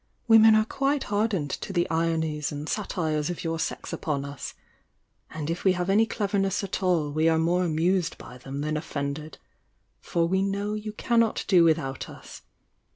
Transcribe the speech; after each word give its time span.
"Women 0.27 0.55
are 0.55 0.65
quite 0.65 1.03
hardened 1.03 1.51
to 1.51 1.71
the 1.71 1.87
ironies 1.91 2.51
and 2.51 2.67
satires 2.67 3.29
of 3.29 3.43
your 3.43 3.59
sex 3.59 3.93
upon 3.93 4.25
us,— 4.25 4.55
and 5.29 5.47
If 5.47 5.63
we 5.63 5.73
have 5.73 5.91
any 5.91 6.07
cleverness 6.07 6.63
at 6.63 6.81
all 6.81 7.11
we 7.11 7.29
are 7.29 7.37
more 7.37 7.63
amused 7.63 8.17
by 8.17 8.39
them 8.39 8.61
than 8.61 8.77
offended. 8.77 9.37
For 9.99 10.27
we 10.27 10.41
know 10.41 10.73
you 10.73 10.93
cannot 10.93 11.45
do 11.47 11.63
without 11.63 12.09
us! 12.09 12.41